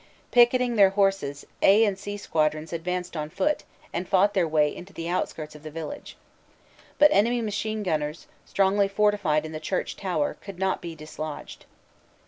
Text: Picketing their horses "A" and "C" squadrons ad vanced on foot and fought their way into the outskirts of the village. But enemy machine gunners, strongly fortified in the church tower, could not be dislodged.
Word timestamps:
Picketing 0.31 0.77
their 0.77 0.89
horses 0.89 1.45
"A" 1.61 1.85
and 1.85 1.95
"C" 1.95 2.17
squadrons 2.17 2.73
ad 2.73 2.83
vanced 2.83 3.15
on 3.15 3.29
foot 3.29 3.63
and 3.93 4.09
fought 4.09 4.33
their 4.33 4.47
way 4.47 4.75
into 4.75 4.93
the 4.93 5.07
outskirts 5.07 5.53
of 5.53 5.61
the 5.61 5.69
village. 5.69 6.17
But 6.97 7.11
enemy 7.13 7.39
machine 7.39 7.83
gunners, 7.83 8.25
strongly 8.43 8.87
fortified 8.87 9.45
in 9.45 9.51
the 9.51 9.59
church 9.59 9.95
tower, 9.95 10.37
could 10.41 10.57
not 10.57 10.81
be 10.81 10.95
dislodged. 10.95 11.67